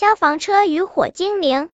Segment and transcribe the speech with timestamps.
[0.00, 1.68] 消防车与火精灵。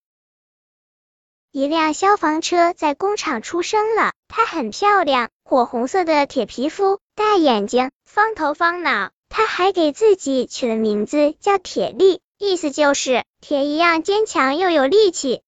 [1.53, 9.11] 一辆消防车在工厂出生了，它很漂亮，火红色的铁皮肤，大眼睛，方头方脑。
[9.29, 15.41] 它还给自己取了名字叫铁力，意思就是铁一样坚强又有力气。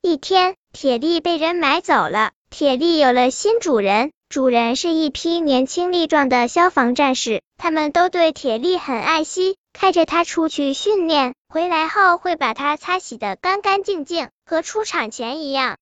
[0.00, 9.58] 一天，铁力被人买走了，铁力有了新主人，主人是一批年轻力壮的消防战士，他们都对铁力很爱惜。
[9.72, 15.76] 开着它出去训练，回来后会把它擦洗的干干净净，和出厂前一样。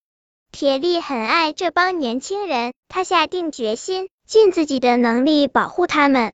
[0.52, 6.32] 铁力很爱这帮年轻人，他下定决心，尽自己的能力保护他们。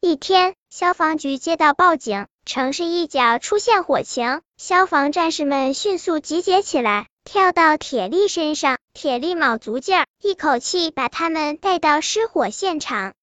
[0.00, 13.14] 一天，消防局接到报警，城市一角出现火情，消防战士们迅速集结起来，跳到铁力身上，铁力卯足劲儿，一口气把他们带到失火现场。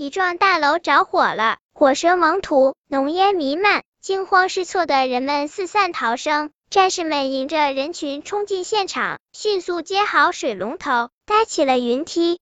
[0.00, 1.58] 一幢大楼着火了。
[1.74, 6.48] 火舌猛吐，浓烟弥漫，惊慌失措的人们四散逃生。
[6.70, 12.40] 战士们迎着人群冲进现场，迅速接好水龙头，搭起了云梯。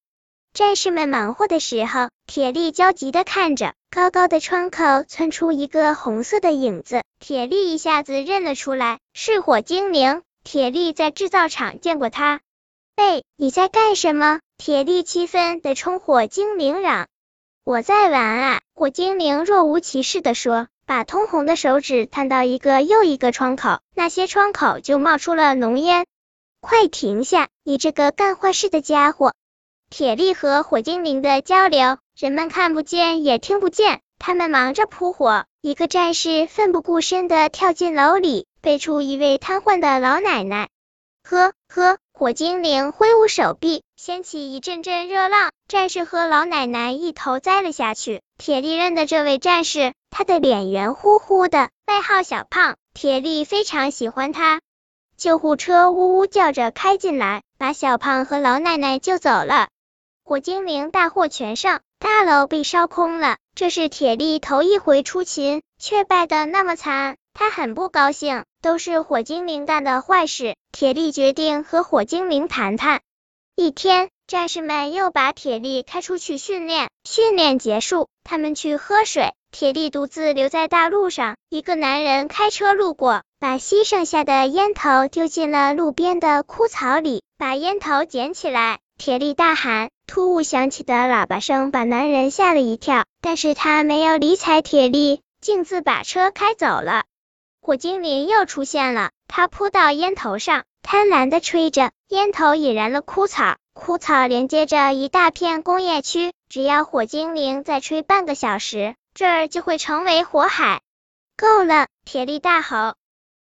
[0.53, 10.21] 战士们忙活的时候，铁力焦急的看着高高的窗口窜出一个红色的影子，铁力一下子认了出来，是火精灵。
[10.45, 12.39] 铁力在制造厂见过他。
[12.95, 14.39] 喂，你在干什么？
[14.57, 17.09] 铁力气愤的冲火精灵嚷。
[17.69, 18.61] 我在玩啊！
[18.73, 26.07] 火精灵若无其事的说，把通红的手指探到一个又一个窗口，那些窗口就冒出了浓烟。
[26.61, 27.47] 快停下！
[27.63, 29.33] 你这个干坏事的家伙！
[29.91, 35.45] 铁力和火精灵的交流，人们看不见也听不见，他们忙着扑火。
[35.61, 40.69] 一个战士奋不顾身的跳进楼里，背出一位瘫痪的老奶奶。
[41.21, 48.21] 呵呵，火精灵挥舞手臂，掀起一阵阵热浪，战士和老奶奶一头栽了下去。
[48.37, 52.75] 铁力认得这位战士，他的脸圆乎乎的，外号小胖。
[52.93, 54.59] 铁力非常喜欢他。
[55.15, 59.69] 救护车呜呜叫着开进来，把小胖和老奶奶救走了。
[60.25, 63.37] 火精灵大获全胜，大楼被烧空了。
[63.55, 67.15] 这是铁力头一回出勤，却败得那么惨。
[67.33, 70.55] 他很不高兴，都是火精灵干的坏事。
[70.71, 73.01] 铁力决定和火精灵谈谈。
[73.55, 76.89] 一天，战士们又把铁力开出去训练。
[77.03, 81.35] 训练结束，他们去喝水，铁力独自留在大路上。
[81.49, 88.79] 一个男人开车路过，把吸剩下的烟头丢进了路边的枯草里，把烟头捡起来。
[88.97, 97.05] 铁力大喊，突兀响起的喇叭声把男人吓了一跳，但是他没有理睬铁力，径自把车开走了。
[97.69, 110.81] 火精灵又出现了，它扑到烟头上，贪婪的吹着，烟头引燃了枯草，枯草连接着一大片工业区，只要火精灵再吹半个小时，这儿就会成为火海。
[111.37, 111.85] 够了！
[112.05, 112.95] 铁力大吼。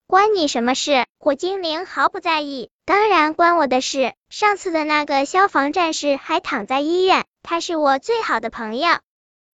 [0.07, 1.05] 关你什么事？
[1.19, 2.69] 火精灵毫不在意。
[2.85, 4.13] 当然关我的事。
[4.29, 8.87] 上次的那个消防战士还躺在医院，他是我最好的朋友。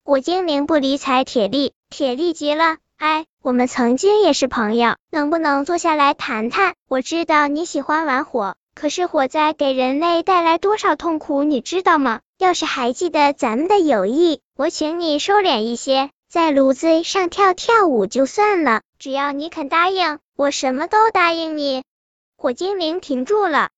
[0.06, 2.78] 火精灵不理睬铁力，铁力急了。
[3.00, 6.74] 哎，我们曾经也是朋友，能不能坐下来谈谈？
[6.90, 12.20] 我知道你喜欢玩火，可是火灾给人类带来多少痛苦，你知道吗？
[12.38, 18.82] 要是还记得咱们的友谊，我请你收敛一些，在炉子上跳跳舞就算了。
[18.98, 21.84] 只要你肯答应，我什么都答应你。
[22.36, 23.70] 火精灵停住了，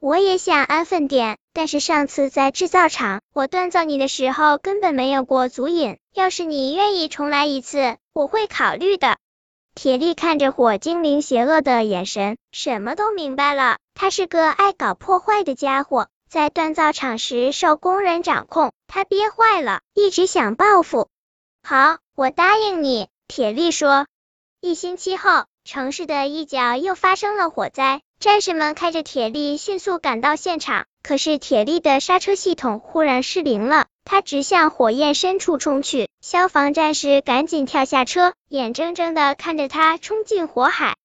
[0.00, 1.38] 我也想安分点。
[1.54, 5.96] 但是上次在制造厂，我锻造你的时候根本没有过足瘾。
[6.12, 9.18] 要是你愿意重来一次，我会考虑的。
[9.74, 13.76] 铁力看着火精灵邪恶的眼神，什么都明白了。
[13.92, 21.10] 他是个爱搞破坏的家伙，在锻造厂时受工人掌控，他憋坏了，一直想报复。
[21.62, 23.10] 好，我答应你。
[23.28, 24.06] 铁力说。
[24.62, 28.00] 一星期后，城市的一角又发生了火灾。
[28.20, 36.08] 战士们开着铁力迅速赶到现场，可是铁力的刹车系统忽然失灵了，它直向火焰深处冲去。
[36.20, 40.96] 消防战士赶紧跳下车，眼睁睁的看着它冲进火海。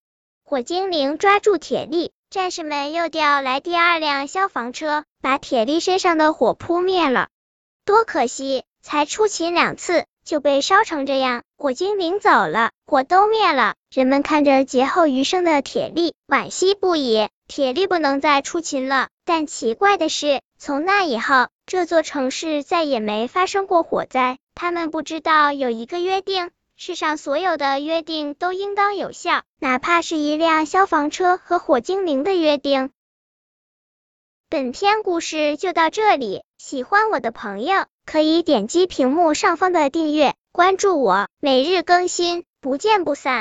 [0.44, 7.30] 火精灵抓住铁力，战士们又调来第二辆消防车，把铁力身上的火扑灭了。
[7.84, 10.06] 多可惜，才出勤两次。
[10.32, 13.76] 就被烧成这样，火精灵走了，火都灭了。
[13.92, 17.28] 人们看着劫后余生的铁力，惋惜不已。
[17.50, 19.10] 铁力不能再出勤了。
[19.26, 24.38] 但奇怪的是，从那以后，这座城市再也没发生过火灾。
[24.56, 32.90] 他们不知道有一个约定，世上所有的约定都应当有效，哪怕是一辆消防车和火精灵的约定。
[34.48, 37.86] 本篇故事就到这里，喜欢我的朋友。
[38.06, 43.40] 可以点击屏幕上方的订阅，关注我，每日更新，不见不散。